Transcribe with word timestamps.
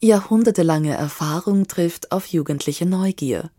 Jahrhundertelange 0.00 0.94
Erfahrung 0.94 1.66
trifft 1.66 2.12
auf 2.12 2.26
jugendliche 2.26 2.86
Neugier. 2.86 3.50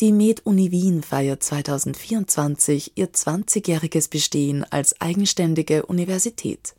Die 0.00 0.12
Med-Uni 0.12 0.70
Wien 0.70 1.02
feiert 1.02 1.42
2024 1.42 2.92
ihr 2.96 3.08
20-jähriges 3.10 4.10
Bestehen 4.10 4.66
als 4.70 5.00
eigenständige 5.00 5.86
Universität. 5.86 6.74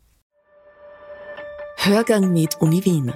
Hörgang 1.77 2.31
Med-Uni 2.31 2.85
Wien. 2.85 3.11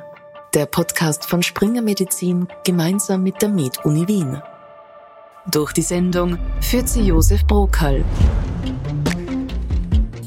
Der 0.56 0.66
Podcast 0.66 1.26
von 1.26 1.44
Springer 1.44 1.84
Medizin 1.84 2.48
gemeinsam 2.64 3.22
mit 3.22 3.40
der 3.44 3.50
Med-Uni 3.50 4.08
Wien. 4.08 4.42
Durch 5.52 5.72
die 5.72 5.84
Sendung 5.84 6.40
führt 6.62 6.90
sie 6.90 7.02
Josef 7.02 7.46
Brokal. 7.46 8.04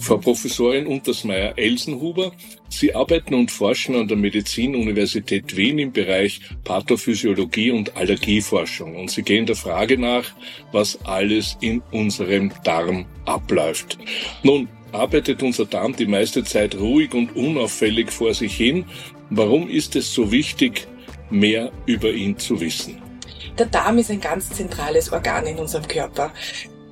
Frau 0.09 0.17
Professorin 0.17 0.87
Untersmeier-Elsenhuber, 0.87 2.33
Sie 2.71 2.95
arbeiten 2.95 3.35
und 3.35 3.51
forschen 3.51 3.95
an 3.95 4.09
der 4.09 4.17
Medizinuniversität 4.17 5.55
Wien 5.55 5.79
im 5.79 5.93
Bereich 5.93 6.41
Pathophysiologie 6.65 7.73
und 7.73 7.95
Allergieforschung 7.95 8.97
und 8.97 9.11
Sie 9.11 9.21
gehen 9.21 9.45
der 9.45 9.55
Frage 9.55 9.99
nach, 9.99 10.25
was 10.73 10.99
alles 11.05 11.59
in 11.61 11.83
unserem 11.93 12.51
Darm 12.65 13.05
abläuft. 13.27 13.99
Nun, 14.43 14.71
arbeitet 14.93 15.43
unser 15.43 15.67
Darm 15.67 15.95
die 15.95 16.07
meiste 16.07 16.43
Zeit 16.43 16.77
ruhig 16.77 17.13
und 17.13 17.37
unauffällig 17.37 18.11
vor 18.11 18.33
sich 18.33 18.57
hin. 18.57 18.87
Warum 19.29 19.69
ist 19.69 19.95
es 19.95 20.15
so 20.15 20.33
wichtig, 20.33 20.89
mehr 21.29 21.71
über 21.85 22.11
ihn 22.11 22.39
zu 22.39 22.59
wissen? 22.63 22.97
Der 23.59 23.67
Darm 23.67 23.99
ist 23.99 24.11
ein 24.11 24.23
ganz 24.23 24.49
zentrales 24.49 25.13
Organ 25.13 25.47
in 25.47 25.59
unserem 25.59 25.87
Körper. 25.87 26.33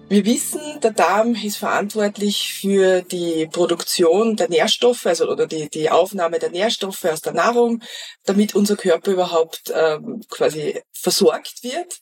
Wir 0.08 0.24
wissen, 0.24 0.60
der 0.80 0.92
Darm 0.92 1.34
ist 1.34 1.56
verantwortlich 1.56 2.52
für 2.52 3.02
die 3.02 3.48
Produktion 3.50 4.36
der 4.36 4.48
Nährstoffe, 4.48 5.04
also 5.04 5.28
oder 5.28 5.48
die, 5.48 5.68
die 5.68 5.90
Aufnahme 5.90 6.38
der 6.38 6.50
Nährstoffe 6.50 7.04
aus 7.06 7.22
der 7.22 7.32
Nahrung, 7.32 7.82
damit 8.24 8.54
unser 8.54 8.76
Körper 8.76 9.10
überhaupt 9.10 9.72
ähm, 9.74 10.22
quasi 10.30 10.80
versorgt 10.92 11.64
wird. 11.64 11.98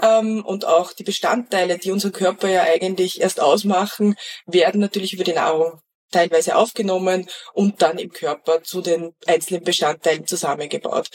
Ähm, 0.00 0.44
und 0.44 0.66
auch 0.66 0.92
die 0.92 1.02
Bestandteile, 1.02 1.78
die 1.78 1.90
unseren 1.90 2.12
Körper 2.12 2.48
ja 2.48 2.62
eigentlich 2.62 3.20
erst 3.20 3.40
ausmachen, 3.40 4.14
werden 4.46 4.80
natürlich 4.80 5.12
über 5.14 5.24
die 5.24 5.32
Nahrung 5.32 5.80
teilweise 6.12 6.54
aufgenommen 6.54 7.26
und 7.54 7.82
dann 7.82 7.98
im 7.98 8.10
Körper 8.10 8.62
zu 8.62 8.82
den 8.82 9.14
einzelnen 9.26 9.64
Bestandteilen 9.64 10.28
zusammengebaut. 10.28 11.08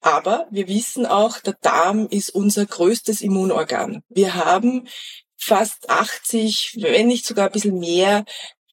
Aber 0.00 0.46
wir 0.50 0.66
wissen 0.66 1.04
auch, 1.04 1.40
der 1.40 1.58
Darm 1.60 2.08
ist 2.10 2.30
unser 2.30 2.64
größtes 2.64 3.20
Immunorgan. 3.20 4.02
Wir 4.08 4.34
haben 4.34 4.88
fast 5.40 5.88
80, 5.88 6.78
wenn 6.80 7.08
nicht 7.08 7.26
sogar 7.26 7.46
ein 7.46 7.52
bisschen 7.52 7.78
mehr 7.78 8.24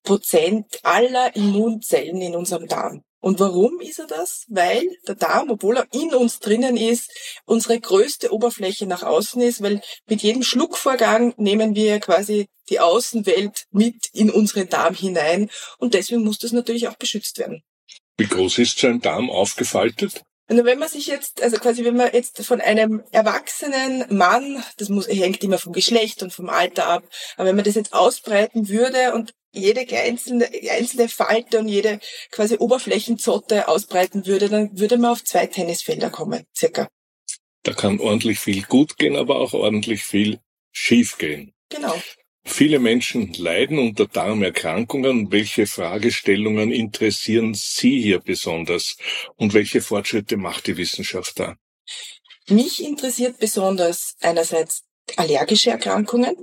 Prozent 0.04 0.80
aller 0.84 1.36
Immunzellen 1.36 2.22
in 2.22 2.36
unserem 2.36 2.68
Darm. 2.68 3.04
Und 3.20 3.40
warum 3.40 3.82
ist 3.82 4.00
er 4.00 4.08
das? 4.08 4.46
Weil 4.48 4.88
der 5.08 5.16
Darm, 5.16 5.50
obwohl 5.50 5.78
er 5.78 5.88
in 5.92 6.14
uns 6.14 6.40
drinnen 6.40 6.78
ist, 6.78 7.12
unsere 7.46 7.80
größte 7.80 8.32
Oberfläche 8.32 8.86
nach 8.86 9.04
außen 9.04 9.42
ist, 9.42 9.62
weil 9.62 9.82
mit 10.08 10.22
jedem 10.22 10.44
Schluckvorgang 10.44 11.34
nehmen 11.38 11.76
wir 11.76 12.00
quasi 12.00 12.48
die 12.70 12.80
Außenwelt 12.80 13.66
mit 13.72 14.08
in 14.14 14.30
unseren 14.30 14.70
Darm 14.70 14.94
hinein 14.94 15.50
und 15.78 15.94
deswegen 15.94 16.24
muss 16.24 16.38
das 16.38 16.52
natürlich 16.52 16.88
auch 16.88 16.96
beschützt 16.96 17.38
werden. 17.40 17.64
Wie 18.18 18.28
groß 18.28 18.60
ist 18.60 18.80
so 18.80 18.88
ein 18.88 19.02
Darm 19.02 19.30
aufgefaltet? 19.30 20.24
Und 20.50 20.64
wenn 20.64 20.80
man 20.80 20.88
sich 20.88 21.08
jetzt, 21.08 21.42
also 21.42 21.58
quasi, 21.58 21.84
wenn 21.84 21.98
man 21.98 22.10
jetzt 22.14 22.44
von 22.46 22.62
einem 22.62 23.04
erwachsenen 23.12 24.06
Mann, 24.16 24.64
das 24.78 24.88
muss, 24.88 25.08
hängt 25.08 25.44
immer 25.44 25.58
vom 25.58 25.74
Geschlecht 25.74 26.24
und 26.24 26.32
vom 26.32 26.50
Alter 26.50 26.88
ab, 26.88 27.04
aber 27.36 27.50
wenn 27.50 27.56
man 27.58 27.66
das 27.66 27.76
jetzt 27.76 27.94
ausbreiten 27.94 28.70
würde 28.70 29.14
und 29.14 29.34
jede 29.52 29.82
einzelne, 29.98 30.50
einzelne 30.70 31.10
Falte 31.10 31.60
und 31.60 31.68
jede 31.68 32.00
quasi 32.32 32.58
Oberflächenzotte 32.58 33.68
ausbreiten 33.68 34.26
würde, 34.26 34.50
dann 34.50 34.78
würde 34.80 34.98
man 34.98 35.12
auf 35.12 35.24
zwei 35.24 35.48
Tennisfelder 35.48 36.10
kommen, 36.10 36.44
circa. 36.56 36.88
Da 37.64 37.74
kann 37.74 38.00
ordentlich 38.00 38.40
viel 38.40 38.64
gut 38.64 38.98
gehen, 38.98 39.18
aber 39.18 39.40
auch 39.40 39.54
ordentlich 39.54 40.04
viel 40.04 40.40
schief 40.72 41.18
gehen. 41.18 41.54
Genau. 41.70 42.02
Viele 42.48 42.80
Menschen 42.80 43.34
leiden 43.34 43.78
unter 43.78 44.08
Darmerkrankungen. 44.08 45.32
Welche 45.32 45.68
Fragestellungen 45.68 46.72
interessieren 46.72 47.54
Sie 47.54 48.02
hier 48.02 48.20
besonders? 48.20 48.98
Und 49.36 49.54
welche 49.54 49.82
Fortschritte 49.82 50.38
macht 50.38 50.66
die 50.66 50.78
Wissenschaft 50.78 51.40
da? 51.40 51.58
Mich 52.48 52.84
interessiert 52.84 53.38
besonders 53.38 54.16
einerseits 54.22 54.86
allergische 55.18 55.72
Erkrankungen, 55.72 56.36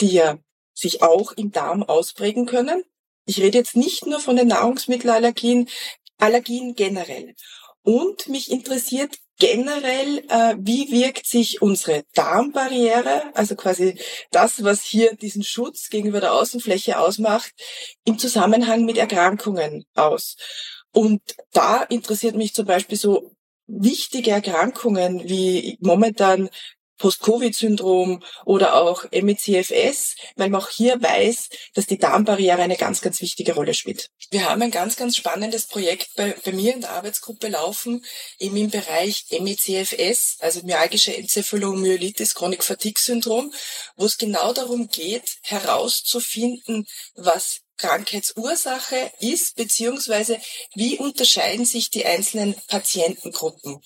die 0.00 0.08
ja 0.08 0.38
sich 0.72 1.02
auch 1.02 1.32
im 1.32 1.52
Darm 1.52 1.82
ausprägen 1.82 2.46
können. 2.46 2.82
Ich 3.26 3.38
rede 3.40 3.58
jetzt 3.58 3.76
nicht 3.76 4.06
nur 4.06 4.18
von 4.18 4.36
den 4.36 4.48
Nahrungsmittelallergien, 4.48 5.68
Allergien 6.16 6.74
generell. 6.74 7.34
Und 7.82 8.28
mich 8.28 8.50
interessiert 8.50 9.18
generell, 9.40 10.18
äh, 10.28 10.54
wie 10.58 10.92
wirkt 10.92 11.26
sich 11.26 11.60
unsere 11.60 12.04
Darmbarriere, 12.14 13.34
also 13.34 13.56
quasi 13.56 13.98
das, 14.30 14.62
was 14.62 14.84
hier 14.84 15.16
diesen 15.16 15.42
Schutz 15.42 15.88
gegenüber 15.88 16.20
der 16.20 16.34
Außenfläche 16.34 17.00
ausmacht, 17.00 17.52
im 18.04 18.18
Zusammenhang 18.18 18.84
mit 18.84 18.98
Erkrankungen 18.98 19.84
aus. 19.94 20.36
Und 20.92 21.22
da 21.52 21.82
interessiert 21.82 22.36
mich 22.36 22.54
zum 22.54 22.66
Beispiel 22.66 22.98
so 22.98 23.32
wichtige 23.66 24.30
Erkrankungen 24.30 25.28
wie 25.28 25.78
momentan 25.80 26.50
Post-Covid-Syndrom 27.00 28.22
oder 28.44 28.76
auch 28.76 29.04
MECFS, 29.10 30.14
weil 30.36 30.50
man 30.50 30.60
auch 30.60 30.68
hier 30.68 31.02
weiß, 31.02 31.48
dass 31.74 31.86
die 31.86 31.98
Darmbarriere 31.98 32.62
eine 32.62 32.76
ganz, 32.76 33.00
ganz 33.00 33.20
wichtige 33.20 33.54
Rolle 33.54 33.74
spielt. 33.74 34.10
Wir 34.30 34.48
haben 34.48 34.62
ein 34.62 34.70
ganz, 34.70 34.96
ganz 34.96 35.16
spannendes 35.16 35.66
Projekt 35.66 36.10
bei, 36.14 36.36
bei 36.44 36.52
mir 36.52 36.74
in 36.74 36.82
der 36.82 36.90
Arbeitsgruppe 36.90 37.48
laufen, 37.48 38.04
eben 38.38 38.56
im 38.56 38.70
Bereich 38.70 39.24
MECFS, 39.30 40.36
also 40.40 40.60
myalgische 40.62 41.16
Enzephalomyelitis, 41.16 42.34
Chronic 42.34 42.62
Fatigue 42.62 43.00
Syndrom, 43.02 43.52
wo 43.96 44.04
es 44.04 44.18
genau 44.18 44.52
darum 44.52 44.88
geht, 44.88 45.38
herauszufinden, 45.42 46.86
was 47.14 47.62
Krankheitsursache 47.78 49.10
ist, 49.20 49.56
beziehungsweise 49.56 50.38
wie 50.74 50.98
unterscheiden 50.98 51.64
sich 51.64 51.88
die 51.88 52.04
einzelnen 52.04 52.54
Patientengruppen. 52.68 53.80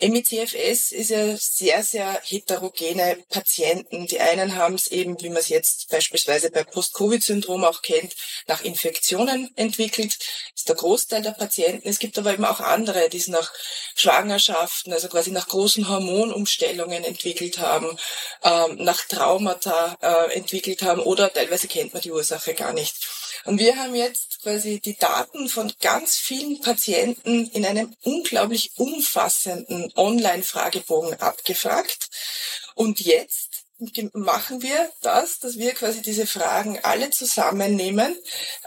MECFS 0.00 0.90
ist 0.90 1.10
ja 1.10 1.36
sehr, 1.36 1.82
sehr 1.84 2.20
heterogene 2.24 3.16
Patienten. 3.28 4.06
Die 4.06 4.20
einen 4.20 4.56
haben 4.56 4.74
es 4.74 4.88
eben, 4.88 5.20
wie 5.22 5.28
man 5.28 5.38
es 5.38 5.48
jetzt 5.48 5.88
beispielsweise 5.88 6.50
bei 6.50 6.64
Post-Covid-Syndrom 6.64 7.64
auch 7.64 7.80
kennt, 7.80 8.14
nach 8.48 8.62
Infektionen 8.62 9.50
entwickelt. 9.56 10.16
Das 10.18 10.60
ist 10.60 10.68
der 10.68 10.76
Großteil 10.76 11.22
der 11.22 11.30
Patienten. 11.30 11.88
Es 11.88 12.00
gibt 12.00 12.18
aber 12.18 12.34
eben 12.34 12.44
auch 12.44 12.60
andere, 12.60 13.08
die 13.08 13.18
es 13.18 13.28
nach 13.28 13.52
Schwangerschaften, 13.94 14.92
also 14.92 15.08
quasi 15.08 15.30
nach 15.30 15.48
großen 15.48 15.88
Hormonumstellungen 15.88 17.04
entwickelt 17.04 17.58
haben, 17.58 17.96
ähm, 18.42 18.76
nach 18.80 19.00
Traumata 19.06 19.96
äh, 20.02 20.34
entwickelt 20.34 20.82
haben 20.82 21.00
oder 21.00 21.32
teilweise 21.32 21.68
kennt 21.68 21.92
man 21.94 22.02
die 22.02 22.12
Ursache 22.12 22.54
gar 22.54 22.72
nicht. 22.72 22.96
Und 23.44 23.58
wir 23.58 23.76
haben 23.76 23.94
jetzt 23.94 24.42
quasi 24.42 24.80
die 24.80 24.96
Daten 24.96 25.48
von 25.48 25.72
ganz 25.80 26.16
vielen 26.16 26.60
Patienten 26.60 27.46
in 27.48 27.66
einem 27.66 27.94
unglaublich 28.02 28.72
umfassenden 28.76 29.92
Online-Fragebogen 29.96 31.14
abgefragt. 31.20 32.08
Und 32.74 33.00
jetzt 33.00 33.64
machen 34.12 34.62
wir 34.62 34.90
das, 35.02 35.40
dass 35.40 35.58
wir 35.58 35.72
quasi 35.74 36.00
diese 36.00 36.26
Fragen 36.26 36.78
alle 36.82 37.10
zusammennehmen 37.10 38.16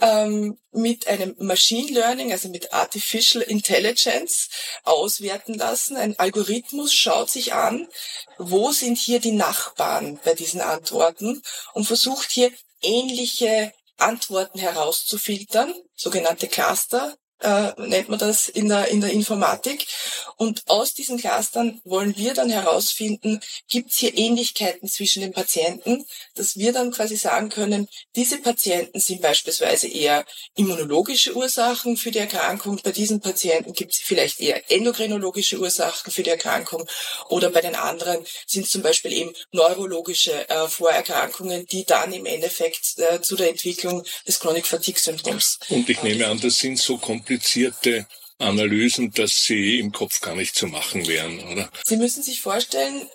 ähm, 0.00 0.58
mit 0.70 1.06
einem 1.06 1.34
Machine 1.38 1.90
Learning, 1.92 2.30
also 2.30 2.48
mit 2.48 2.72
Artificial 2.72 3.42
Intelligence 3.42 4.48
auswerten 4.84 5.54
lassen. 5.54 5.96
Ein 5.96 6.18
Algorithmus 6.18 6.92
schaut 6.92 7.30
sich 7.30 7.54
an, 7.54 7.88
wo 8.36 8.70
sind 8.72 8.98
hier 8.98 9.20
die 9.20 9.32
Nachbarn 9.32 10.20
bei 10.24 10.34
diesen 10.34 10.60
Antworten 10.60 11.42
und 11.72 11.86
versucht 11.86 12.30
hier 12.30 12.52
ähnliche 12.82 13.72
Antworten 13.98 14.58
herauszufiltern, 14.58 15.74
sogenannte 15.94 16.48
Cluster, 16.48 17.16
äh, 17.40 17.72
nennt 17.78 18.08
man 18.08 18.18
das 18.18 18.48
in 18.48 18.68
der, 18.68 18.88
in 18.88 19.00
der 19.00 19.10
Informatik. 19.10 19.86
Und 20.36 20.62
aus 20.66 20.94
diesen 20.94 21.18
Clustern 21.18 21.80
wollen 21.84 22.16
wir 22.16 22.34
dann 22.34 22.50
herausfinden, 22.50 23.40
gibt 23.68 23.90
es 23.90 23.98
hier 23.98 24.16
Ähnlichkeiten 24.16 24.88
zwischen 24.88 25.22
den 25.22 25.32
Patienten, 25.32 26.04
dass 26.34 26.56
wir 26.56 26.72
dann 26.72 26.90
quasi 26.90 27.16
sagen 27.16 27.48
können, 27.48 27.88
diese 28.16 28.38
Patienten 28.38 29.00
sind 29.00 29.20
beispielsweise 29.20 29.88
eher 29.88 30.24
immunologische 30.54 31.34
Ursachen 31.34 31.96
für 31.96 32.10
die 32.10 32.18
Erkrankung, 32.18 32.80
bei 32.82 32.92
diesen 32.92 33.20
Patienten 33.20 33.72
gibt 33.72 33.92
es 33.92 33.98
vielleicht 33.98 34.40
eher 34.40 34.70
endokrinologische 34.70 35.58
Ursachen 35.58 36.12
für 36.12 36.22
die 36.22 36.30
Erkrankung 36.30 36.86
oder 37.28 37.50
bei 37.50 37.60
den 37.60 37.74
anderen 37.74 38.24
sind 38.46 38.64
es 38.64 38.70
zum 38.70 38.82
Beispiel 38.82 39.12
eben 39.12 39.32
neurologische 39.52 40.48
äh, 40.48 40.68
Vorerkrankungen, 40.68 41.66
die 41.66 41.84
dann 41.84 42.12
im 42.12 42.26
Endeffekt 42.26 42.98
äh, 42.98 43.20
zu 43.20 43.36
der 43.36 43.50
Entwicklung 43.50 44.04
des 44.26 44.40
Chronic 44.40 44.66
Fatigue 44.66 45.00
Syndroms. 45.00 45.58
Und 45.68 45.88
ich 45.88 46.02
nehme 46.02 46.26
an, 46.26 46.40
das 46.40 46.58
sind 46.58 46.78
so 46.78 46.98
komplizierte 47.28 48.06
Analysen, 48.38 49.10
dass 49.10 49.44
sie 49.44 49.78
im 49.80 49.92
Kopf 49.92 50.20
gar 50.20 50.34
nicht 50.34 50.54
zu 50.54 50.66
machen 50.66 51.06
wären, 51.06 51.40
oder? 51.40 51.68
Sie 51.84 51.98
müssen 51.98 52.22
sich 52.22 52.40
vorstellen, 52.40 53.06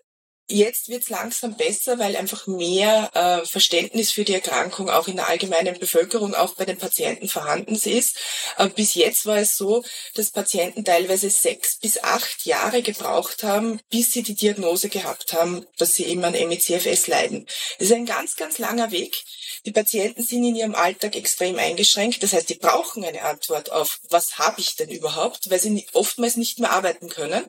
Jetzt 0.54 0.88
wird 0.88 1.02
es 1.02 1.10
langsam 1.10 1.58
besser, 1.58 1.98
weil 1.98 2.16
einfach 2.16 2.46
mehr 2.46 3.10
äh, 3.16 3.44
Verständnis 3.44 4.12
für 4.12 4.24
die 4.24 4.36
Erkrankung 4.36 4.88
auch 4.88 5.08
in 5.08 5.16
der 5.16 5.28
allgemeinen 5.28 5.80
Bevölkerung, 5.80 6.36
auch 6.36 6.54
bei 6.54 6.64
den 6.64 6.78
Patienten 6.78 7.28
vorhanden 7.28 7.74
ist. 7.74 8.18
Äh, 8.60 8.70
bis 8.70 8.94
jetzt 8.94 9.26
war 9.26 9.38
es 9.38 9.58
so, 9.58 9.84
dass 10.14 10.30
Patienten 10.30 10.86
teilweise 10.86 11.32
sechs 11.32 11.80
bis 11.80 12.04
acht 12.04 12.46
Jahre 12.46 12.84
gebraucht 12.84 13.42
haben, 13.42 13.80
bis 13.90 14.12
sie 14.12 14.22
die 14.22 14.36
Diagnose 14.36 14.90
gehabt 14.90 15.34
haben, 15.34 15.66
dass 15.80 15.96
sie 15.96 16.06
eben 16.06 16.24
an 16.24 16.34
MECFS 16.34 17.08
leiden. 17.08 17.48
Das 17.80 17.88
ist 17.88 17.94
ein 17.94 18.06
ganz, 18.06 18.36
ganz 18.36 18.60
langer 18.60 18.92
Weg. 18.92 19.24
Die 19.66 19.72
Patienten 19.72 20.22
sind 20.22 20.44
in 20.44 20.56
ihrem 20.56 20.76
Alltag 20.76 21.16
extrem 21.16 21.58
eingeschränkt. 21.58 22.22
Das 22.22 22.34
heißt, 22.34 22.50
die 22.50 22.60
brauchen 22.60 23.04
eine 23.04 23.24
Antwort 23.24 23.72
auf, 23.72 24.02
was 24.12 24.38
habe 24.38 24.62
ich 24.62 24.76
denn 24.76 24.90
überhaupt, 24.90 25.50
weil 25.50 25.60
sie 25.60 25.88
oftmals 25.94 26.38
nicht 26.38 26.60
mehr 26.60 26.72
arbeiten 26.72 27.10
können. 27.10 27.44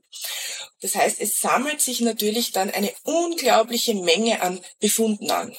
Das 0.81 0.95
heißt, 0.95 1.21
es 1.21 1.41
sammelt 1.41 1.81
sich 1.81 2.01
natürlich 2.01 2.53
dann 2.53 2.71
eine 2.71 2.94
unglaubliche 3.03 3.95
Menge 3.95 4.41
an 4.43 4.61
Befunden 4.81 5.31
an 5.31 5.55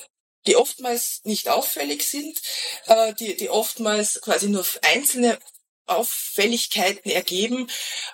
die 0.48 0.56
oftmals 0.56 1.22
nicht 1.24 1.50
auffällig 1.50 2.04
sind, 2.04 2.40
äh, 2.86 3.14
die, 3.16 3.36
die 3.36 3.50
oftmals 3.50 4.22
quasi 4.22 4.48
nur 4.48 4.66
einzelne 4.84 5.40
Auffälligkeiten 5.88 7.12
ergeben 7.12 7.70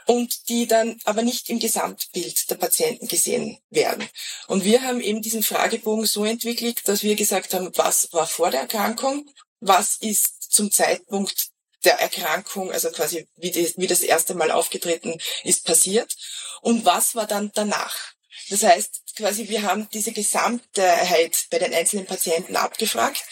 und 0.06 0.50
die 0.50 0.68
dann 0.68 1.00
aber 1.06 1.21
nicht 1.21 1.50
im 1.50 1.59
Gesamtbild 1.59 2.50
der 2.50 2.56
Patienten 2.56 3.07
gesehen 3.07 3.59
werden. 3.69 4.07
Und 4.47 4.65
wir 4.65 4.81
haben 4.81 5.00
eben 5.00 5.21
diesen 5.21 5.44
Fragebogen 5.44 6.06
so 6.06 6.25
entwickelt, 6.25 6.81
dass 6.85 7.03
wir 7.03 7.15
gesagt 7.15 7.53
haben, 7.53 7.71
was 7.75 8.12
war 8.12 8.27
vor 8.27 8.51
der 8.51 8.62
Erkrankung, 8.62 9.29
was 9.62 9.97
ist 9.97 10.51
zum 10.51 10.69
Zeitpunkt 10.71 11.50
der 11.85 12.00
Erkrankung, 12.00 12.71
also 12.71 12.91
quasi 12.91 13.27
wie, 13.38 13.51
die, 13.51 13.74
wie 13.77 13.88
das 13.88 14.01
erste 14.01 14.35
Mal 14.35 14.51
aufgetreten 14.51 15.17
ist, 15.44 15.65
passiert 15.65 16.15
und 16.62 16.85
was 16.85 17.15
war 17.15 17.25
dann 17.25 17.51
danach. 17.56 17.95
Das 18.50 18.63
heißt, 18.63 19.01
quasi 19.21 19.47
wir 19.50 19.62
haben 19.62 19.88
diese 19.94 20.12
Gesamtheit 20.12 21.45
bei 21.51 21.59
den 21.59 21.73
einzelnen 21.73 22.07
Patienten 22.07 22.56
abgefragt 22.56 23.23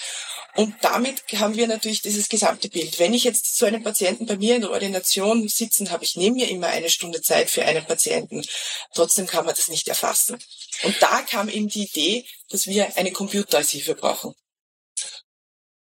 und 0.55 0.75
damit 0.81 1.23
haben 1.35 1.55
wir 1.55 1.67
natürlich 1.67 2.01
dieses 2.01 2.29
gesamte 2.29 2.69
Bild. 2.69 2.99
Wenn 2.99 3.13
ich 3.13 3.23
jetzt 3.23 3.57
so 3.57 3.65
einen 3.65 3.83
Patienten 3.83 4.25
bei 4.25 4.37
mir 4.37 4.55
in 4.55 4.61
der 4.61 4.71
Ordination 4.71 5.47
sitzen 5.47 5.89
habe, 5.89 6.03
ich 6.03 6.15
nehme 6.15 6.37
mir 6.37 6.49
immer 6.49 6.67
eine 6.67 6.89
Stunde 6.89 7.21
Zeit 7.21 7.49
für 7.49 7.65
einen 7.65 7.85
Patienten. 7.85 8.43
Trotzdem 8.93 9.25
kann 9.27 9.45
man 9.45 9.55
das 9.55 9.67
nicht 9.67 9.87
erfassen. 9.87 10.37
Und 10.83 10.95
da 11.01 11.21
kam 11.21 11.49
eben 11.49 11.69
die 11.69 11.83
Idee, 11.83 12.25
dass 12.49 12.67
wir 12.67 12.97
eine 12.97 13.11
Computer-Hilfe 13.11 13.95
brauchen. 13.95 14.33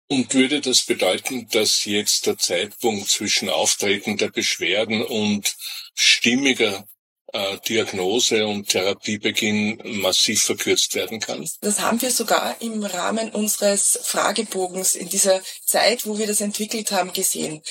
Und 0.08 0.32
würde 0.32 0.60
das 0.60 0.82
bedeuten, 0.82 1.48
dass 1.48 1.84
jetzt 1.84 2.26
der 2.26 2.38
Zeitpunkt 2.38 3.10
zwischen 3.10 3.50
Auftreten 3.50 4.16
der 4.16 4.30
Beschwerden 4.30 5.04
und 5.04 5.56
stimmiger 5.94 6.86
äh, 7.32 7.58
Diagnose 7.68 8.46
und 8.46 8.68
Therapiebeginn 8.68 9.80
massiv 10.00 10.42
verkürzt 10.42 10.94
werden 10.94 11.20
kann? 11.20 11.48
Das 11.60 11.80
haben 11.80 12.00
wir 12.00 12.10
sogar 12.10 12.60
im 12.60 12.82
Rahmen 12.82 13.30
unseres 13.30 13.98
Fragebogens 14.02 14.94
in 14.94 15.08
dieser 15.08 15.40
Zeit, 15.64 16.06
wo 16.06 16.18
wir 16.18 16.26
das 16.26 16.40
entwickelt 16.40 16.90
haben, 16.92 17.12
gesehen. 17.12 17.62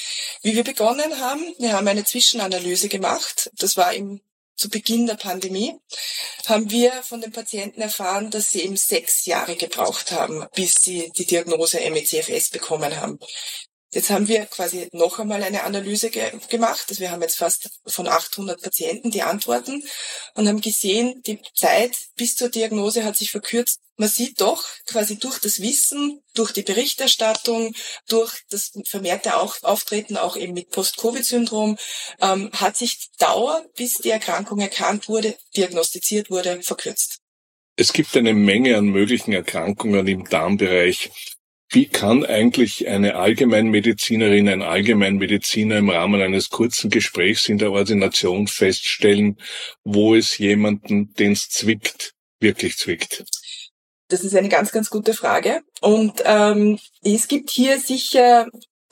Wie 0.41 0.55
wir 0.55 0.63
begonnen 0.63 1.19
haben, 1.19 1.41
wir 1.59 1.73
haben 1.73 1.87
eine 1.87 2.05
Zwischenanalyse 2.05 2.89
gemacht. 2.89 3.49
Das 3.57 3.77
war 3.77 3.93
im 3.93 4.21
zu 4.57 4.69
Beginn 4.69 5.05
der 5.05 5.15
Pandemie, 5.15 5.75
haben 6.47 6.71
wir 6.71 6.91
von 7.03 7.21
den 7.21 7.31
Patienten 7.31 7.79
erfahren, 7.79 8.31
dass 8.31 8.49
sie 8.49 8.61
eben 8.61 8.75
sechs 8.75 9.25
Jahre 9.25 9.55
gebraucht 9.55 10.11
haben, 10.11 10.47
bis 10.55 10.73
sie 10.81 11.11
die 11.15 11.25
Diagnose 11.25 11.79
MECFS 11.91 12.49
bekommen 12.49 12.99
haben. 12.99 13.19
Jetzt 13.93 14.09
haben 14.09 14.27
wir 14.27 14.45
quasi 14.47 14.89
noch 14.91 15.17
einmal 15.17 15.43
eine 15.43 15.63
Analyse 15.63 16.09
ge 16.09 16.31
gemacht. 16.49 16.85
Also 16.89 16.99
wir 16.99 17.11
haben 17.11 17.21
jetzt 17.21 17.37
fast 17.37 17.69
von 17.85 18.07
800 18.07 18.61
Patienten 18.61 19.11
die 19.11 19.21
Antworten 19.21 19.81
und 20.33 20.47
haben 20.47 20.59
gesehen, 20.59 21.21
die 21.25 21.39
Zeit 21.55 21.97
bis 22.15 22.35
zur 22.35 22.49
Diagnose 22.49 23.05
hat 23.05 23.15
sich 23.15 23.31
verkürzt. 23.31 23.79
Man 23.95 24.09
sieht 24.09 24.41
doch 24.41 24.65
quasi 24.85 25.17
durch 25.17 25.39
das 25.39 25.61
Wissen, 25.61 26.21
durch 26.35 26.51
die 26.51 26.63
Berichterstattung, 26.63 27.73
durch 28.07 28.41
das 28.49 28.71
vermehrte 28.85 29.37
Auftreten 29.37 30.17
auch 30.17 30.35
eben 30.35 30.53
mit 30.53 30.69
Post-Covid-Syndrom, 30.69 31.77
ähm, 32.21 32.51
hat 32.53 32.77
sich 32.77 32.99
die 32.99 33.17
Dauer, 33.17 33.65
bis 33.75 33.99
die 33.99 34.11
Erkrankung 34.11 34.59
erkannt 34.59 35.07
wurde, 35.07 35.35
diagnostiziert 35.55 36.29
wurde, 36.29 36.61
verkürzt. 36.61 37.21
Es 37.75 37.93
gibt 37.93 38.15
eine 38.17 38.33
Menge 38.33 38.77
an 38.77 38.85
möglichen 38.85 39.33
Erkrankungen 39.33 40.07
im 40.07 40.25
Darmbereich. 40.25 41.36
Wie 41.69 41.87
kann 41.87 42.25
eigentlich 42.25 42.87
eine 42.87 43.15
Allgemeinmedizinerin, 43.15 44.47
ein 44.47 44.61
Allgemeinmediziner 44.61 45.77
im 45.77 45.89
Rahmen 45.89 46.21
eines 46.21 46.49
kurzen 46.49 46.89
Gesprächs 46.89 47.49
in 47.49 47.57
der 47.57 47.71
Ordination 47.73 48.47
feststellen, 48.47 49.37
wo 49.83 50.15
es 50.15 50.37
jemanden, 50.37 51.13
den 51.13 51.33
es 51.33 51.49
zwickt, 51.49 52.13
wirklich 52.39 52.77
zwickt? 52.77 53.25
Das 54.07 54.23
ist 54.23 54.35
eine 54.35 54.47
ganz, 54.47 54.71
ganz 54.71 54.89
gute 54.89 55.13
Frage. 55.13 55.61
Und 55.81 56.23
ähm, 56.23 56.79
es 57.03 57.27
gibt 57.27 57.49
hier 57.49 57.79
sicher 57.79 58.47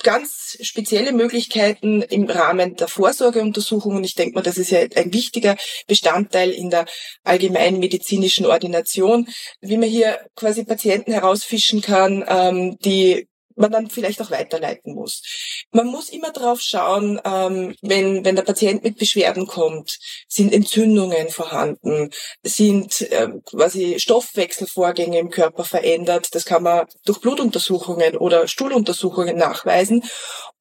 ganz 0.06 0.56
spezielle 0.62 1.12
Möglichkeiten 1.12 2.04
im 2.04 2.30
Rahmen 2.30 2.76
der 2.76 2.88
Vorsorgeuntersuchung. 2.88 3.96
Und 3.96 4.04
ich 4.04 4.14
denke 4.14 4.36
mal, 4.36 4.44
das 4.44 4.60
ist 4.60 4.70
ja 4.70 4.80
ein 4.96 5.12
wichtiger 5.12 5.58
Bestandteil 5.88 6.52
in 6.52 6.70
der 6.70 6.86
allgemeinen 7.24 7.80
medizinischen 7.80 8.46
Ordination, 8.46 9.28
wie 9.62 9.78
man 9.78 9.90
hier 9.90 10.20
quasi 10.36 10.64
Patienten 10.64 11.12
herausfischen 11.12 11.82
kann, 11.82 12.24
ähm, 12.28 12.78
die 12.86 13.28
man 13.56 13.72
dann 13.72 13.90
vielleicht 13.90 14.22
auch 14.22 14.32
weiterleiten 14.32 14.94
muss. 14.94 15.22
Man 15.72 15.88
muss 15.88 16.10
immer 16.10 16.32
drauf 16.32 16.62
schauen, 16.62 17.20
ähm, 17.24 17.76
wenn, 17.82 18.26
wenn 18.26 18.36
der 18.36 18.44
Patient 18.44 18.84
mit 18.84 18.98
Beschwerden 18.98 19.48
kommt, 19.48 19.98
sind 20.28 20.54
Entzündungen 20.54 21.30
vorhanden, 21.30 22.10
sind 22.44 23.02
äh, 23.12 23.30
quasi 23.46 24.00
Stoffwechselvorgänge 24.00 25.20
im 25.20 25.30
Körper 25.30 25.64
verändert. 25.64 26.34
Das 26.34 26.46
kann 26.46 26.64
man 26.64 26.86
durch 27.06 27.20
Blutuntersuchungen 27.20 28.18
oder 28.18 28.48
Stuhluntersuchungen 28.48 29.38
nachweisen. 29.38 30.04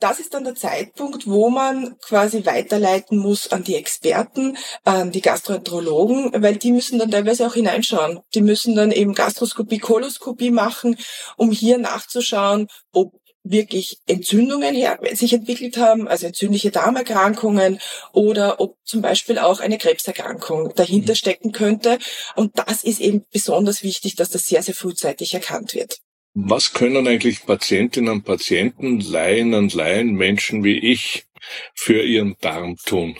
Das 0.00 0.20
ist 0.20 0.34
dann 0.34 0.44
der 0.44 0.54
Zeitpunkt, 0.54 1.26
wo 1.26 1.50
man 1.50 1.96
quasi 1.98 2.44
weiterleiten 2.44 3.18
muss 3.18 3.50
an 3.52 3.64
die 3.64 3.76
Experten, 3.76 4.56
an 4.84 5.12
die 5.12 5.20
Gastroenterologen, 5.20 6.30
weil 6.42 6.56
die 6.56 6.72
müssen 6.72 6.98
dann 6.98 7.10
teilweise 7.10 7.46
auch 7.46 7.54
hineinschauen. 7.54 8.20
Die 8.34 8.42
müssen 8.42 8.74
dann 8.74 8.92
eben 8.92 9.14
Gastroskopie, 9.14 9.78
Koloskopie 9.78 10.50
machen, 10.50 10.98
um 11.36 11.50
hier 11.52 11.78
nachzuschauen, 11.78 12.68
ob 12.94 13.12
wirklich 13.44 13.98
Entzündungen 14.06 14.74
her 14.74 14.98
sich 15.12 15.34
entwickelt 15.34 15.76
haben, 15.76 16.08
also 16.08 16.26
entzündliche 16.26 16.70
Darmerkrankungen 16.70 17.78
oder 18.12 18.58
ob 18.58 18.78
zum 18.84 19.02
Beispiel 19.02 19.38
auch 19.38 19.60
eine 19.60 19.76
Krebserkrankung 19.76 20.72
dahinter 20.74 21.12
mhm. 21.12 21.16
stecken 21.16 21.52
könnte. 21.52 21.98
Und 22.36 22.58
das 22.58 22.82
ist 22.82 23.00
eben 23.00 23.24
besonders 23.30 23.82
wichtig, 23.82 24.16
dass 24.16 24.30
das 24.30 24.46
sehr, 24.46 24.62
sehr 24.62 24.74
frühzeitig 24.74 25.34
erkannt 25.34 25.74
wird. 25.74 25.98
Was 26.32 26.72
können 26.72 27.06
eigentlich 27.06 27.46
Patientinnen 27.46 28.10
und 28.10 28.24
Patienten, 28.24 28.98
Laien 29.00 29.54
und 29.54 29.72
Laien, 29.74 30.14
Menschen 30.14 30.64
wie 30.64 30.78
ich 30.78 31.26
für 31.74 32.02
ihren 32.02 32.34
Darm 32.40 32.76
tun? 32.76 33.16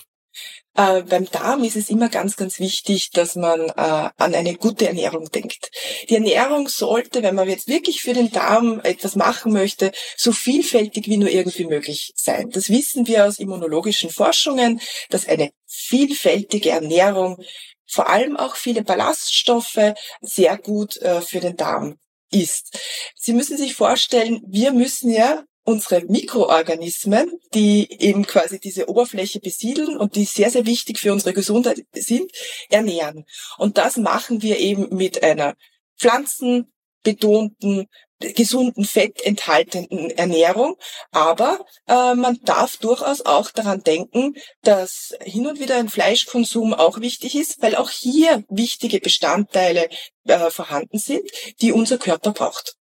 Äh, 0.76 1.02
beim 1.02 1.30
Darm 1.30 1.62
ist 1.62 1.76
es 1.76 1.88
immer 1.88 2.08
ganz, 2.08 2.36
ganz 2.36 2.58
wichtig, 2.58 3.10
dass 3.10 3.36
man 3.36 3.60
äh, 3.60 3.72
an 4.16 4.34
eine 4.34 4.54
gute 4.54 4.88
Ernährung 4.88 5.30
denkt. 5.30 5.70
Die 6.08 6.14
Ernährung 6.14 6.68
sollte, 6.68 7.22
wenn 7.22 7.36
man 7.36 7.48
jetzt 7.48 7.68
wirklich 7.68 8.02
für 8.02 8.12
den 8.12 8.32
Darm 8.32 8.80
etwas 8.82 9.14
machen 9.14 9.52
möchte, 9.52 9.92
so 10.16 10.32
vielfältig 10.32 11.06
wie 11.06 11.16
nur 11.16 11.30
irgendwie 11.30 11.66
möglich 11.66 12.12
sein. 12.16 12.50
Das 12.50 12.70
wissen 12.70 13.06
wir 13.06 13.26
aus 13.26 13.38
immunologischen 13.38 14.10
Forschungen, 14.10 14.80
dass 15.10 15.28
eine 15.28 15.50
vielfältige 15.66 16.70
Ernährung 16.70 17.38
vor 17.86 18.08
allem 18.08 18.36
auch 18.36 18.56
viele 18.56 18.82
Ballaststoffe 18.82 19.94
sehr 20.20 20.58
gut 20.58 20.96
äh, 20.96 21.20
für 21.20 21.40
den 21.40 21.56
Darm 21.56 21.98
ist. 22.30 22.76
Sie 23.14 23.32
müssen 23.32 23.56
sich 23.56 23.74
vorstellen, 23.74 24.42
wir 24.46 24.72
müssen 24.72 25.10
ja 25.10 25.44
unsere 25.64 26.02
Mikroorganismen, 26.04 27.32
die 27.54 27.90
eben 28.00 28.26
quasi 28.26 28.60
diese 28.60 28.88
Oberfläche 28.88 29.40
besiedeln 29.40 29.96
und 29.96 30.14
die 30.14 30.24
sehr, 30.24 30.50
sehr 30.50 30.66
wichtig 30.66 31.00
für 31.00 31.12
unsere 31.12 31.32
Gesundheit 31.32 31.80
sind, 31.94 32.30
ernähren. 32.68 33.24
Und 33.58 33.78
das 33.78 33.96
machen 33.96 34.42
wir 34.42 34.58
eben 34.58 34.94
mit 34.94 35.22
einer 35.22 35.54
pflanzenbetonten, 35.98 37.88
gesunden, 38.20 38.84
fettenthaltenden 38.84 40.10
Ernährung. 40.10 40.76
Aber 41.10 41.64
äh, 41.88 42.14
man 42.14 42.38
darf 42.42 42.76
durchaus 42.76 43.22
auch 43.22 43.50
daran 43.50 43.82
denken, 43.82 44.34
dass 44.62 45.14
hin 45.22 45.46
und 45.46 45.60
wieder 45.60 45.76
ein 45.76 45.88
Fleischkonsum 45.88 46.74
auch 46.74 47.00
wichtig 47.00 47.34
ist, 47.34 47.60
weil 47.62 47.74
auch 47.74 47.90
hier 47.90 48.44
wichtige 48.48 49.00
Bestandteile 49.00 49.88
äh, 50.24 50.50
vorhanden 50.50 50.98
sind, 50.98 51.28
die 51.60 51.72
unser 51.72 51.98
Körper 51.98 52.32
braucht. 52.32 52.76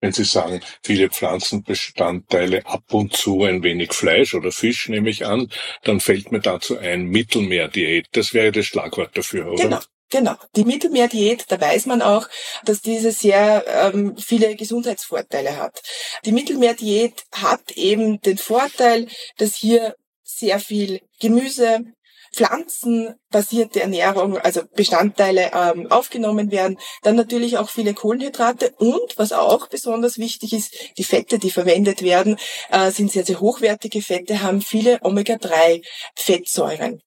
Wenn 0.00 0.12
Sie 0.12 0.24
sagen, 0.24 0.60
viele 0.84 1.10
Pflanzenbestandteile, 1.10 2.64
ab 2.66 2.84
und 2.92 3.16
zu 3.16 3.44
ein 3.44 3.62
wenig 3.62 3.92
Fleisch 3.92 4.34
oder 4.34 4.52
Fisch 4.52 4.88
nehme 4.88 5.10
ich 5.10 5.26
an, 5.26 5.50
dann 5.82 6.00
fällt 6.00 6.30
mir 6.30 6.40
dazu 6.40 6.78
ein 6.78 7.06
Mittelmeerdiät. 7.06 8.06
Das 8.12 8.32
wäre 8.32 8.52
das 8.52 8.66
Schlagwort 8.66 9.16
dafür, 9.16 9.52
oder? 9.52 9.62
Genau. 9.62 9.80
Genau, 10.10 10.36
die 10.56 10.64
Mittelmeerdiät, 10.64 11.44
da 11.48 11.60
weiß 11.60 11.84
man 11.84 12.00
auch, 12.00 12.28
dass 12.64 12.80
diese 12.80 13.12
sehr 13.12 13.64
ähm, 13.66 14.16
viele 14.16 14.56
Gesundheitsvorteile 14.56 15.58
hat. 15.58 15.82
Die 16.24 16.32
Mittelmeerdiät 16.32 17.26
hat 17.30 17.72
eben 17.72 18.18
den 18.22 18.38
Vorteil, 18.38 19.06
dass 19.36 19.54
hier 19.54 19.96
sehr 20.22 20.60
viel 20.60 21.02
Gemüse, 21.20 21.84
Pflanzen 22.32 23.16
basierte 23.30 23.80
Ernährung, 23.80 24.38
also 24.38 24.62
Bestandteile 24.74 25.50
ähm, 25.54 25.90
aufgenommen 25.90 26.50
werden. 26.50 26.78
Dann 27.02 27.16
natürlich 27.16 27.58
auch 27.58 27.68
viele 27.68 27.94
Kohlenhydrate 27.94 28.72
und 28.78 29.16
was 29.16 29.32
auch 29.32 29.68
besonders 29.68 30.18
wichtig 30.18 30.52
ist, 30.52 30.74
die 30.96 31.04
Fette, 31.04 31.38
die 31.38 31.50
verwendet 31.50 32.02
werden, 32.02 32.38
äh, 32.70 32.90
sind 32.90 33.12
sehr, 33.12 33.24
sehr 33.24 33.40
hochwertige 33.40 34.02
Fette, 34.02 34.42
haben 34.42 34.62
viele 34.62 34.98
Omega-3-Fettsäuren. 35.02 37.02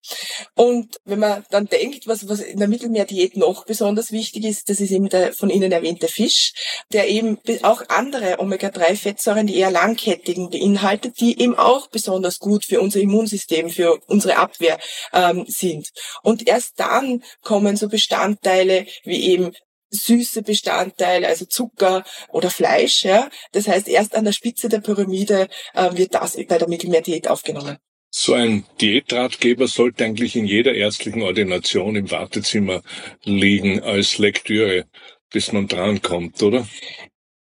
Und 0.55 0.97
wenn 1.05 1.19
man 1.19 1.43
dann 1.49 1.65
denkt, 1.65 2.07
was, 2.07 2.27
was 2.29 2.39
in 2.39 2.59
der 2.59 2.67
Mittelmeerdiät 2.67 3.37
noch 3.37 3.65
besonders 3.65 4.11
wichtig 4.11 4.45
ist, 4.45 4.69
das 4.69 4.79
ist 4.79 4.91
eben 4.91 5.09
der 5.09 5.33
von 5.33 5.49
Ihnen 5.49 5.71
erwähnte 5.71 6.07
Fisch, 6.07 6.53
der 6.93 7.09
eben 7.09 7.39
auch 7.63 7.83
andere 7.89 8.39
Omega-3-Fettsäuren, 8.39 9.47
die 9.47 9.57
eher 9.57 9.71
langkettigen 9.71 10.49
beinhaltet, 10.49 11.19
die 11.19 11.39
eben 11.39 11.57
auch 11.57 11.87
besonders 11.87 12.39
gut 12.39 12.65
für 12.65 12.81
unser 12.81 12.99
Immunsystem, 12.99 13.69
für 13.69 13.99
unsere 14.07 14.37
Abwehr 14.37 14.79
ähm, 15.13 15.45
sind. 15.47 15.89
Und 16.23 16.47
erst 16.47 16.79
dann 16.79 17.23
kommen 17.41 17.75
so 17.75 17.89
Bestandteile 17.89 18.85
wie 19.03 19.29
eben 19.29 19.51
süße 19.91 20.41
Bestandteile, 20.41 21.27
also 21.27 21.45
Zucker 21.45 22.03
oder 22.29 22.49
Fleisch. 22.49 23.03
Ja. 23.03 23.29
Das 23.51 23.67
heißt, 23.67 23.87
erst 23.87 24.15
an 24.15 24.25
der 24.25 24.31
Spitze 24.31 24.69
der 24.69 24.79
Pyramide 24.79 25.47
äh, 25.73 25.89
wird 25.93 26.15
das 26.15 26.37
bei 26.47 26.57
der 26.57 26.67
Mittelmeerdiät 26.67 27.27
aufgenommen. 27.27 27.77
So 28.13 28.33
ein 28.33 28.65
Diätratgeber 28.81 29.67
sollte 29.67 30.03
eigentlich 30.03 30.35
in 30.35 30.45
jeder 30.45 30.73
ärztlichen 30.73 31.21
Ordination 31.21 31.95
im 31.95 32.11
Wartezimmer 32.11 32.81
liegen 33.23 33.81
als 33.81 34.17
Lektüre, 34.17 34.85
bis 35.31 35.53
man 35.53 35.67
drankommt, 35.67 36.43
oder? 36.43 36.67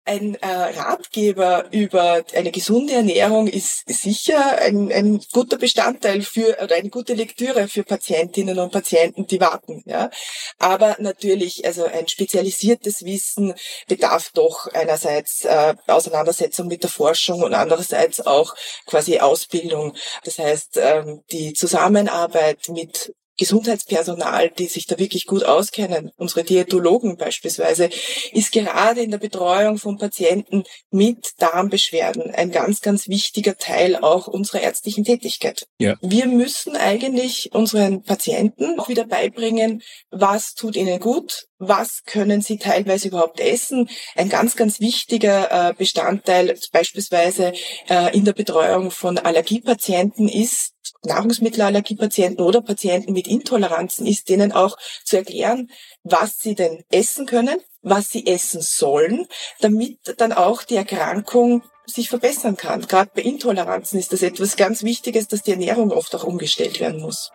Ein 0.07 0.37
äh, 0.37 0.47
Ratgeber 0.47 1.67
über 1.73 2.25
eine 2.35 2.53
gesunde 2.53 2.95
Ernährung 2.95 3.49
ist 3.49 3.89
sicher 3.89 4.59
ein, 4.61 4.93
ein 4.93 5.21
guter 5.33 5.59
Bestandteil 5.59 6.23
für 6.23 6.57
oder 6.63 6.77
eine 6.77 6.91
gute 6.91 7.15
Lektüre 7.15 7.67
für 7.67 7.83
Patientinnen 7.83 8.59
und 8.59 8.71
Patienten, 8.71 9.27
die 9.27 9.41
warten. 9.41 9.83
Ja. 9.85 10.11
Aber 10.59 10.97
natürlich, 11.01 11.67
also 11.67 11.85
ein 11.85 12.07
spezialisiertes 12.07 13.05
Wissen 13.05 13.55
bedarf 13.89 14.31
doch 14.33 14.69
einerseits 14.73 15.45
äh, 15.45 15.75
Auseinandersetzung 15.89 16.69
mit 16.69 16.85
der 16.85 16.91
Forschung 16.91 17.43
und 17.43 17.55
andererseits 17.55 18.25
auch 18.25 18.55
quasi 18.87 19.19
Ausbildung. 19.19 19.97
Das 20.23 20.39
heißt, 20.39 20.77
ähm, 20.77 21.25
die 21.33 21.53
Zusammenarbeit 21.53 22.69
mit 22.69 23.13
Gesundheitspersonal, 23.39 24.51
die 24.51 24.67
sich 24.67 24.87
da 24.87 24.99
wirklich 24.99 25.27
gut 25.27 25.45
auskennen, 25.45 26.11
unsere 26.17 26.45
Diätologen 26.45 27.17
beispielsweise, 27.17 27.91
ist 28.33 28.53
gerade 28.53 29.03
in 29.03 29.11
der 29.11 29.19
Betreuung 29.19 29.79
von 29.79 29.99
Patienten 29.99 30.65
mit 30.91 31.33
Darmbeschwerden 31.39 32.31
ein 32.31 32.51
ganz, 32.51 32.81
ganz 32.81 33.09
wichtiger 33.09 33.57
Teil 33.57 33.97
auch 33.97 34.27
unserer 34.27 34.63
ärztlichen 34.63 35.05
Tätigkeit. 35.05 35.67
Ja. 35.79 35.97
Wir 36.01 36.27
müssen 36.27 36.77
eigentlich 36.77 37.51
unseren 37.53 38.03
Patienten 38.03 38.79
auch 38.79 38.89
wieder 38.89 39.07
beibringen, 39.07 39.83
was 40.11 40.55
tut 40.55 40.77
ihnen 40.77 41.01
gut, 41.01 41.47
was 41.59 42.05
können 42.05 42.43
sie 42.43 42.59
teilweise 42.59 43.09
überhaupt 43.09 43.41
essen. 43.41 43.89
Ein 44.15 44.29
ganz, 44.29 44.57
ganz 44.57 44.81
wichtiger 44.81 45.71
äh, 45.71 45.75
Bestandteil 45.75 46.59
beispielsweise 46.73 47.53
äh, 47.89 48.17
in 48.17 48.25
der 48.25 48.33
Betreuung 48.33 48.91
von 48.91 49.19
Allergiepatienten 49.19 50.29
ist, 50.29 50.75
Nahrungsmittelallergiepatienten 51.05 52.45
oder 52.45 52.61
Patienten 52.61 53.13
mit 53.13 53.27
Intoleranzen 53.27 54.07
ist, 54.07 54.29
denen 54.29 54.53
auch 54.53 54.77
zu 55.05 55.17
erklären, 55.17 55.71
was 56.05 56.39
sie 56.39 56.55
denn 56.55 56.85
essen 56.91 57.27
können, 57.27 57.61
was 57.83 58.11
sie 58.11 58.27
essen 58.27 58.61
sollen, 58.61 59.27
damit 59.61 59.99
dann 60.19 60.33
auch 60.33 60.63
die 60.63 60.77
Erkrankung 60.77 61.63
sich 61.87 62.09
verbessern 62.09 62.57
kann. 62.57 62.83
Gerade 62.83 63.11
bei 63.15 63.23
Intoleranzen 63.23 63.99
ist 63.99 64.13
das 64.13 64.23
etwas 64.23 64.57
ganz 64.57 64.83
Wichtiges, 64.83 65.29
dass 65.29 65.43
die 65.43 65.53
Ernährung 65.53 65.93
oft 65.93 66.15
auch 66.15 66.25
umgestellt 66.25 66.81
werden 66.81 67.01
muss. 67.01 67.31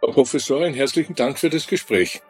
Frau 0.00 0.12
Professorin, 0.12 0.74
herzlichen 0.74 1.14
Dank 1.14 1.38
für 1.38 1.50
das 1.50 1.66
Gespräch. 1.66 2.22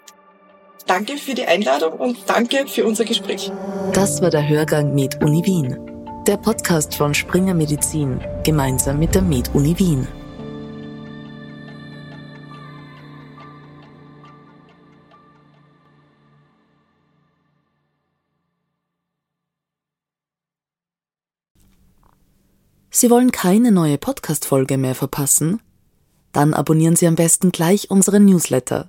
Danke 0.89 1.19
für 1.19 1.35
die 1.35 1.45
Einladung 1.45 1.93
und 2.01 2.19
danke 2.27 2.67
für 2.67 2.87
unser 2.87 3.05
Gespräch. 3.05 3.53
Das 3.93 4.23
war 4.23 4.31
der 4.31 4.49
Hörgang 4.49 4.95
Med 4.95 5.23
Uni 5.23 5.45
Wien. 5.45 5.79
Der 6.27 6.39
Podcast 6.39 6.95
von 6.95 7.13
Springer 7.13 7.53
Medizin 7.53 8.23
gemeinsam 8.43 8.99
mit 8.99 9.15
der 9.15 9.21
Med 9.21 9.55
Uni 9.55 9.79
Wien. 9.79 10.09
Sie 22.91 23.11
wollen 23.11 23.31
keine 23.31 23.73
neue 23.73 23.99
Podcast-Folge 23.99 24.79
mehr 24.79 24.95
verpassen? 24.95 25.61
Dann 26.33 26.55
abonnieren 26.55 26.97
Sie 26.97 27.07
am 27.07 27.15
besten 27.15 27.53
gleich 27.53 27.91
unseren 27.91 28.25
Newsletter. 28.25 28.89